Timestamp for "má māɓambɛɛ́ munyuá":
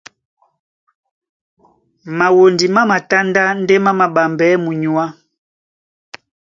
3.83-5.05